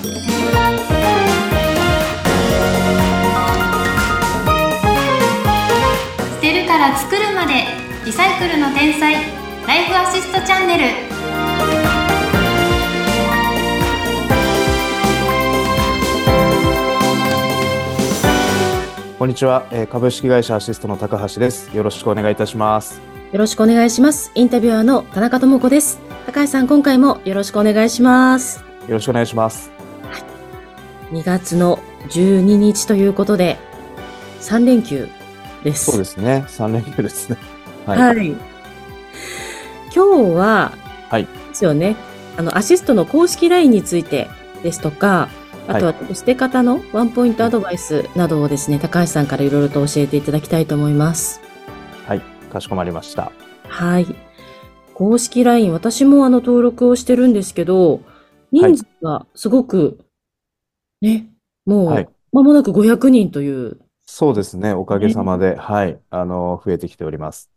[0.00, 0.06] 捨
[6.40, 7.66] てるから作るまで
[8.06, 9.12] リサイクルの天才
[9.66, 10.84] ライフアシストチャンネル
[19.18, 21.76] こんにちは、えー株式会社アシストの高橋です。
[21.76, 23.02] よろしくお願いいたします。
[23.32, 24.32] よろしくお願いします。
[24.34, 26.00] インタビュアーの田中智子です。
[26.24, 28.64] 高橋さん、今回もよろしくお願いします。
[28.88, 29.79] よろしくお願いします。
[31.12, 31.78] 2月の
[32.08, 33.58] 12日ということで、
[34.40, 35.08] 3連休
[35.64, 35.90] です。
[35.90, 37.38] そうですね、3連休ですね。
[37.86, 37.94] は。
[37.94, 38.36] はいい。
[39.94, 40.72] 今日は、
[41.08, 41.96] はいですよね。
[42.36, 44.28] あの、アシストの公式 LINE について
[44.62, 45.28] ですとか、
[45.68, 51.40] あとは捨て方のワンポイントアドバイスなどをですね、高橋さんからいろいろと教えていただきたいと思います。
[52.06, 53.30] はい、かしこまりました。
[53.68, 54.06] はい。
[54.94, 58.00] 公式 LINE、私もあの登録をしてるんですけど、
[58.52, 59.98] 人数がすごく、
[61.00, 61.30] ね、
[61.66, 62.10] もはい。
[62.32, 63.80] う間もなく500人という。
[64.06, 67.50] そうですね、おかげさまで、はい、あの、増えてきております。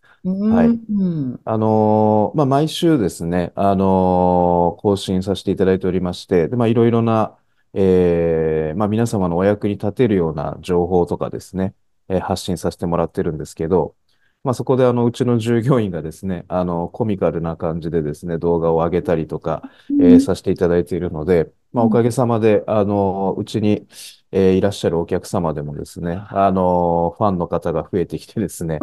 [0.47, 0.67] はい。
[0.67, 7.37] うんあのーまあ、毎週ですね、あのー更新させていただいておりまして、で、まあ、いろいろな、
[7.73, 11.75] えーまあ、皆様のお役に立てるような情報とかですね、
[12.09, 13.95] えー発信させてもらってるんですけど、
[14.43, 19.69] まあ、そこであの、うちの従業員がですね、あの、コミカルな感じでですね、動画を上げたりとか、
[20.01, 23.87] えーさせていただいているので、まあ、おかげさまで、あの、うちに、
[24.31, 28.79] えーいらっしゃるお客様でもですね、あの、ファンの方が増えてきてですね、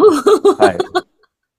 [0.59, 0.79] はい。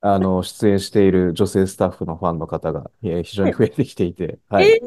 [0.04, 4.66] あの、出演している女性スタッフのファンの方が、えー非常に増えてきていて、はい。
[4.66, 4.80] え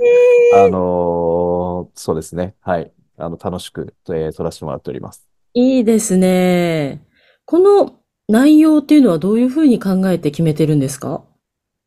[0.57, 2.57] あのーそうですね。
[2.63, 2.93] はい。
[3.17, 5.25] あの、楽しく、えー撮らせてもらっております。
[5.55, 7.07] いいですね。
[7.47, 11.23] この内容っていうのはどういうふうに考えて決めてるんですか？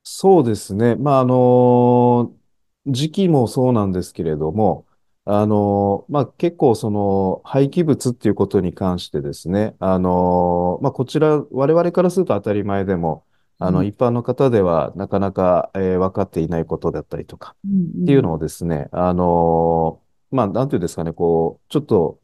[0.03, 0.95] そうですね。
[0.95, 2.37] まあ、あのー
[2.89, 4.85] 時期もそうなんですけれども、
[5.25, 13.25] あのーまあ、結構その廃棄物っていうことに関してですね、あのーまあ、こちら、我々からすると当たり前でも、
[13.59, 13.87] あの、うん。
[13.87, 17.57] 一般の方ではなかなか、えー分かっていないことだったりとか、
[18.03, 22.21] っていうのをですね、あのーまあ、なんていうんですかね、こう、ちょっと、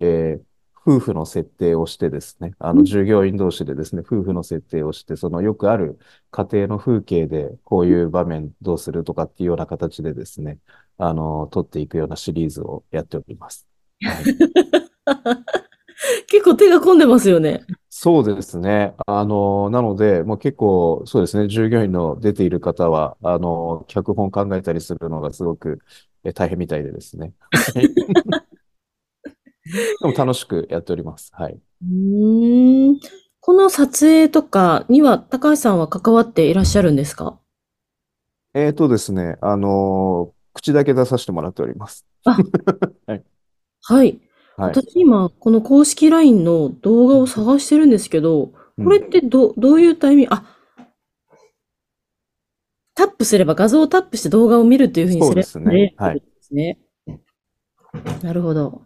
[0.00, 0.49] えー
[0.96, 5.98] 夫婦の設定をしてですね、あの、うん従業員同士でですね、夫婦の設定をして、そのよくある
[6.30, 10.58] 家庭の風景で、こういう場面どうするとかっていうような形でですね、
[10.98, 13.66] あの、撮っていくようなシリーズをやっております。
[14.02, 14.24] はい
[16.28, 17.66] 結構手が込んでますよね。
[17.90, 18.94] そうですね。
[19.06, 25.80] あの、なので、もう結構、そうですね、従業員の出ている方は、あの、脚本考えたりするのがすごく
[26.24, 27.32] え大変みたいでですね。
[30.00, 31.30] でも楽しくやっております。
[31.34, 31.52] はい。
[31.52, 33.00] うーん。
[33.40, 37.38] この撮影とかには高橋さんは関わっていらっしゃるんですか？
[38.54, 42.04] えーとですね、あの、口だけ出させてもらっております。
[42.24, 43.24] はい。
[43.82, 44.20] はい。
[44.56, 50.56] 私今、この公式 LINE の動画を探してるんですけど、うんこれってど、どういうタイミング、あ、
[52.94, 56.78] タップすれば、画像をタップして動画を見るっていうふうにすればそうですねはいんですね。
[58.22, 58.82] なるほど。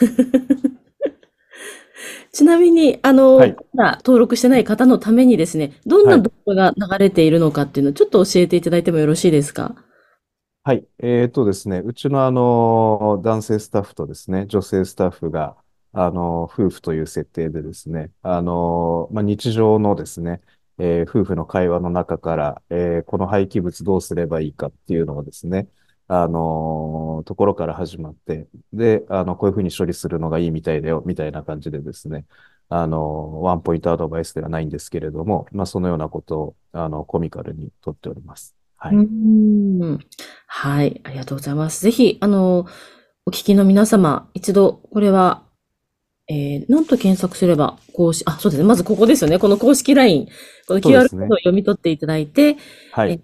[2.32, 3.56] ちなみに、あの、はい。
[3.74, 6.22] まだ登録してない方のためにですね、どんはない。
[6.22, 9.74] 動画が流れているのかっていうのをちょっと教えていただいてもよろしいですか？
[10.64, 10.84] はい。
[10.98, 15.56] えーとですね、うちのあの、男性スタッフとですね、女性スタッフが、
[15.92, 20.40] あの、夫婦という設定でですね、あの、まあ、日常のですね、
[20.78, 25.68] えー夫婦の会話の中から、えーこの廃棄物どうすればいいかっていうのをですね、
[26.06, 32.26] あの、ところから始まって、で、あの、こういうふうに処理するのがいいみたいだよ、みたいな感じでですね、
[32.68, 38.54] あの、ワンポイントアドバイスではないんですけれども、まあ、そのようなことを、あの、コミカルにとっております。
[38.76, 38.96] はい。
[38.96, 39.04] うー
[39.94, 39.98] ん
[40.46, 41.82] はい、ありがとうございます。
[41.82, 42.66] ぜひ、あの、
[43.26, 45.42] お聞きの皆様、一度、これは、
[46.28, 48.66] えー、なんと検索すれば、公式、あ、そうですね。
[48.66, 49.38] まずここですよね。
[49.38, 50.28] この公式 LINE、
[50.66, 52.56] この QR コードを読み取っていただいて、
[52.92, 53.22] はい。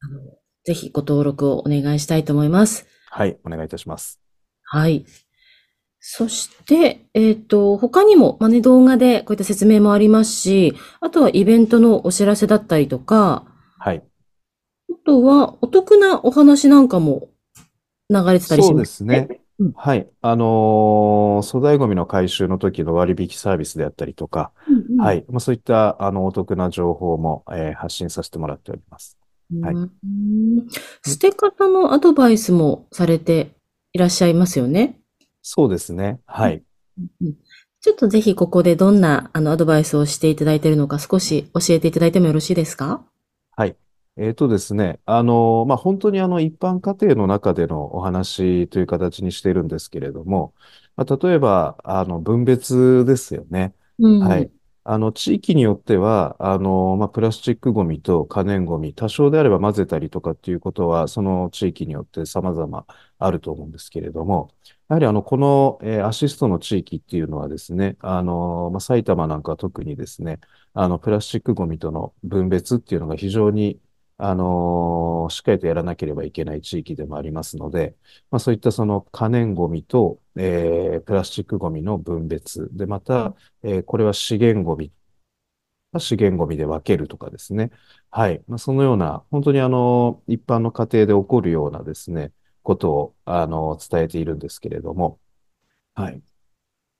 [0.00, 0.20] あの
[0.64, 2.86] ぜひご登録をお願いしたいと思います。
[3.10, 3.38] はい。
[3.44, 4.20] お願いいたします。
[4.64, 5.04] はい。
[6.00, 13.44] そして、えっと、他にも、まあね、動画でこういった説明もありますし、あとはイベントのお知らせだったりとか、
[13.78, 14.02] はい。
[14.90, 17.28] あとはお得なお話なんかも
[18.10, 19.28] 流れてたりしそうまですすね。
[19.58, 20.10] うんはい。
[20.22, 25.24] あのー粗大ゴミの回収の時の割引サービスであったりとか、うんうんはい。
[25.28, 29.18] まあ、そういった、あの、お得な情報も、えー発信させてもらっております。
[29.60, 30.68] はいうん
[31.04, 33.50] 捨て方のアドバイスもされて
[33.92, 34.98] いらっしゃいますよね。
[35.42, 36.20] そうですね。
[36.26, 36.62] はい。
[37.20, 37.34] うん
[37.80, 43.04] ちょっとぜひここでどんなあのアドバイスをしていただいているのか少し教えていただいてもよろしいですか？
[43.56, 43.76] はい。
[44.16, 50.54] えっとですね、あの、まあ、本当にあの一般家庭の中でのお話という形にしているんですけれども、
[50.96, 53.74] まあ、例えば、あの、分別ですよね。
[53.98, 54.20] うん。
[54.20, 54.50] はい。
[54.84, 62.86] あの、地域によっては、あの、まあ、プラスチックゴミと可燃ゴミ、多少であれば混ぜたりとかっていうことは、その地域によって様々
[63.18, 64.50] あると思うんですけれども、
[64.88, 70.40] やはりあの、この、えーアシストの地域っていうのはですね、あの、まあ、埼玉なんかは特にですね、
[70.74, 73.80] あの、プラスチックゴミとの分別っていうのが非常に、
[74.24, 77.96] あのしっかりとやらなければいけない地域でもありますので、
[78.30, 84.92] まあ、そういったその可燃ゴミと、えープラスチックゴミの分別で、また、えーこれは資源ゴミ、
[85.98, 87.70] 資源ゴミで分けるとかですね。
[88.10, 88.42] はい。
[88.48, 92.32] まあ、そのような、本当にあの、一般の家庭で起こるようなですね、
[92.62, 95.20] ことを、あの、伝えているんですけれども、
[95.94, 96.22] はい。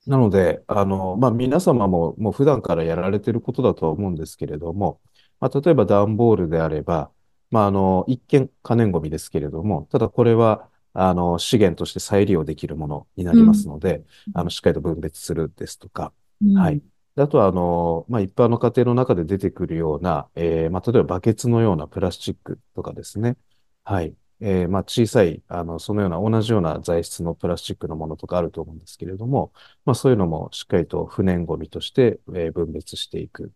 [0.06, 5.00] なので、あの、まあ、皆様ももう普段からやられてることだとは思うんですけれども、
[5.42, 7.12] まあ、例えば段ボールであれば、
[7.50, 14.04] まあ、あの、一見可燃ゴミですけれども、ただこれは、あの、資源として再利用できるものになりますので、
[14.34, 16.82] あの、しっかりと分別するですとか、うんはい。
[17.16, 23.36] であとは、あの、まあ、一般の家庭の中で出てくるような、えーまあ、例えばバケツのようなプラスチックとかですね。
[23.84, 24.14] はい。
[24.40, 29.52] えーまあ、小さい、あの、そのような同じような材質のプラスチックのものとかあると思うんですけれども、
[29.84, 33.52] まあ、そういうのもしっかりと不燃ゴミとして、えー分別していく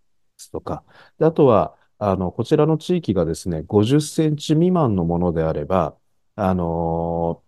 [0.53, 0.85] とか。
[1.21, 5.97] あとは、あの、こちらの地域がですね、50センチ未満のものであれば、
[6.35, 7.43] あの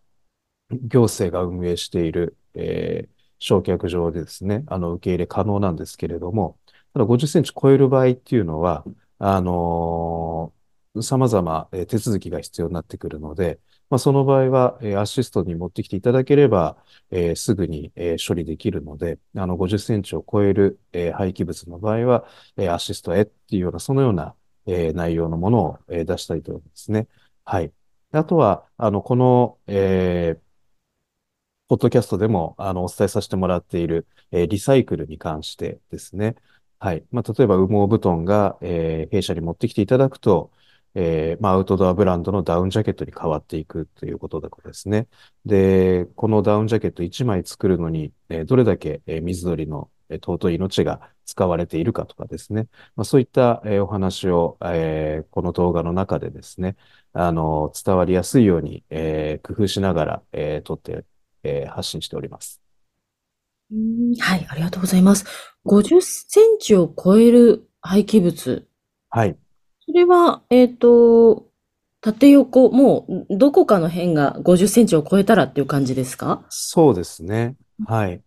[0.71, 6.59] 行政が運営している、えー焼却場でですね、あの、受け入れ可能なんですけれども、
[6.93, 8.85] ただ50センチ超える場合っていうのは、
[9.19, 16.77] あのー様々、えー手続きが必要になってくるので、まあ、その場合は、えーアシストに持ってきていただければ、
[17.11, 22.27] えーすぐに、えー処理できるので、あの、50センチを超える、えー廃棄物の場合は、
[22.57, 24.37] えーアシストへっていうような、そのような、
[24.67, 27.09] えー内容のものを、えー出したいと思いますね。
[27.45, 27.73] はい。
[28.13, 30.49] あとは、あの、この、えー
[31.69, 36.37] ポッドキャストでも、あの、お伝えさせてもらっている、えーリサイクルに関してですね。
[36.79, 37.05] はい。
[37.11, 40.51] まあ、例えば、羽毛布団が、えー弊社に持ってきていただくと、
[40.95, 45.09] えーまあ、アウトドアブランドのダウンジャケットに変わっていくということですね。
[45.45, 52.69] で、このダウンジャケット1枚作るのに、えーどれだけ、えー水鳥の、えー尊い命が使われているかとかですね。
[52.97, 56.77] まあ、そういった、えーお話を、えーこの動画の中でですね、
[57.13, 61.05] あの、伝わりやすいように、えー工夫しながら、えー撮って
[61.43, 62.61] えー発信しております。
[63.71, 65.25] うんはい、ありがとうございます。
[65.65, 68.67] 50センチを超える廃棄物。
[69.11, 69.39] はい。
[69.89, 71.47] それは、えっと、
[72.01, 76.45] 縦横、もう、どこかの辺が50センチを超えたらっていう感じですか？
[76.51, 77.57] そうですね。
[77.87, 78.23] はい。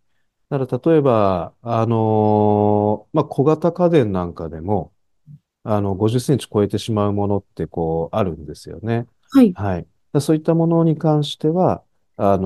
[0.49, 4.91] だから例えば、あのーまあ、小型家電なんかでも、
[5.63, 9.07] あの、50センチ超えてしまうものってこう、あるんですよね。
[9.31, 9.53] はい。
[9.53, 9.87] はい。
[10.13, 11.83] だそういったものに関しては、
[12.17, 12.45] あのーま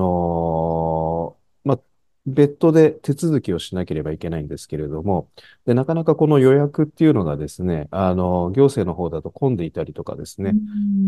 [2.26, 5.30] 別途で手続きをしなければいけないんですけれども、
[5.64, 10.56] で、なかなかこの予約っていうのがですね、あの、行政の方だと混んでいたりとかですね、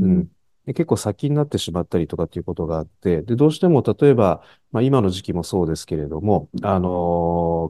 [0.00, 0.28] ううんん。
[0.66, 6.88] で結構先になってしまったりとかっていうことがあって、で、どうしても例えば、まあ今の時期もそうですけれども、あの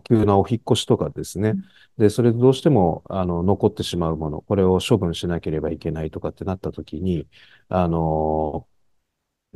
[0.05, 1.59] ー急なお引っ越しとかですね。
[1.97, 7.29] で、それでどうしても、あの、残ってしまうもの、これを処分しなければいけないとかってなった時に、
[7.69, 8.78] あのー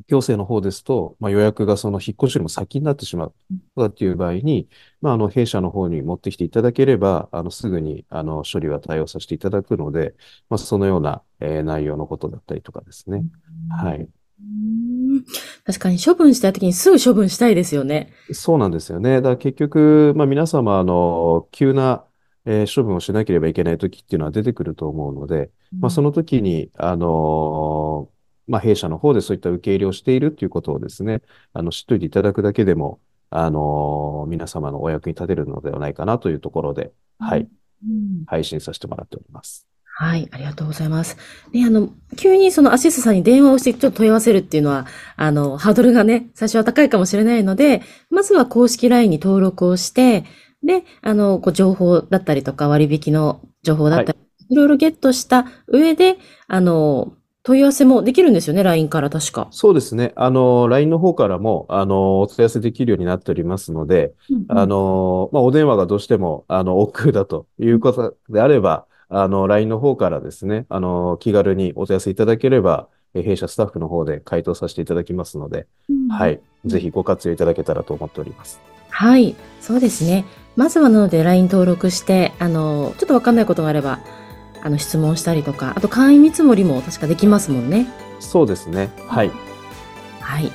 [0.08, 3.34] 行政の方ですと、まあ予約がその引っ越しよりも先になってしまう
[3.76, 4.68] とかっていう場合に、
[5.00, 10.14] まああの、弊社の方に持ってきていただければ、あの、すぐに、あの、処理は対応させていただくので、
[10.48, 13.24] まあそのような、えー内容のことだったりとかですね。
[13.70, 14.08] はい。
[14.40, 15.24] うん
[15.64, 18.12] 確かに処分したい時にすぐ処分したいですよね。
[18.32, 19.16] そうなんですよね。
[19.16, 22.06] だから結局、まあ皆様、あの、急な、
[22.44, 25.50] えー処分をしなければいけない時っていうのは出てくると思うので、
[25.80, 28.10] まあその時に、あの
[28.46, 31.22] まあ弊社の方でそういった受け入れをしているっていうことをですね、
[31.52, 33.00] あの、知っといていただくだけでも、
[33.34, 39.66] あの皆様のお役に立てるのではないかなというところで、はい、うん配信させてもらっております。
[39.94, 41.16] はい、ありがとうございます。
[41.52, 50.24] ね、あの、急にそのアシストさんに電話をしてちょっと問い合わせるっていうのは、あの、ハードルがね、最初は高いかもしれないので、まずは公式 LINE に登録をして、
[50.62, 54.18] で、あの、こう情報だったりとか割引の情報だったり、
[54.48, 56.16] いろいろゲットした上で、
[56.48, 57.12] あの、
[57.44, 59.48] 問い合わせもできるんですよね、LINE から確か。
[59.50, 60.12] そうですね。
[60.14, 64.12] あの、LINE の方からも、あの、お問い合わせできるようになっておりますので、
[64.48, 75.66] あの、まあ、お電話がどうしても、あの、億劫だということであれば、あの、LINE の方からですね、あの、気軽にお問い合わせいただければ、え弊社スタッフの方で回答させていただきますので、
[76.10, 76.28] は。
[76.28, 76.40] い。
[76.64, 78.60] ぜひご活用いただけたらと思っております。
[78.88, 80.24] はい、そうですね。
[80.54, 83.98] まずはなので LINE 登録して、あの、ちょっとわかんないことがあれば、
[84.62, 87.86] あの、質問したりとか、あと会員見積もりも確かできますもんね。
[88.20, 88.90] そうですね。
[89.08, 89.30] はい。
[90.20, 90.52] はい。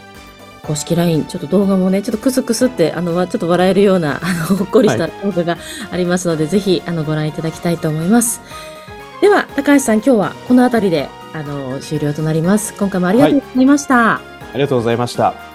[0.63, 5.57] 公式 LINE、ちょっと動画もね、ちょっとクスクスって、あの、わちょっと笑えるような、あの、ほっこりした動画が
[5.91, 8.41] ありますので、ぜひ、あの、ご覧いただきたいと思います。
[9.21, 12.73] では、高橋さん、今日はこの辺りで、あの、終了となります。
[12.73, 14.15] 今回もありがとうございました。
[14.15, 14.21] あ
[14.55, 15.46] りがとうございました。